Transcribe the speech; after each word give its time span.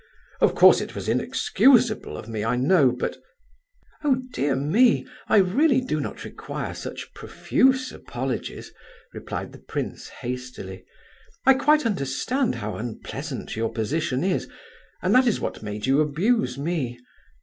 Of 0.39 0.55
course 0.55 0.81
it 0.81 0.95
was 0.95 1.07
inexcusable 1.07 2.17
of 2.17 2.27
me, 2.27 2.43
I 2.43 2.55
know, 2.55 2.91
but—" 2.91 3.17
"Oh, 4.03 4.23
dear 4.33 4.55
me, 4.55 5.05
I 5.27 5.37
really 5.37 5.79
do 5.79 6.01
not 6.01 6.23
require 6.23 6.73
such 6.73 7.13
profuse 7.13 7.91
apologies," 7.91 8.73
replied 9.13 9.51
the 9.51 9.59
prince, 9.59 10.07
hastily. 10.09 10.85
"I 11.45 11.53
quite 11.53 11.85
understand 11.85 12.55
how 12.55 12.77
unpleasant 12.77 13.55
your 13.55 13.71
position 13.71 14.23
is, 14.23 14.47
and 15.03 15.13
that 15.13 15.27
is 15.27 15.39
what 15.39 15.61
made 15.61 15.85
you 15.85 16.01
abuse 16.01 16.57
me. 16.57 16.97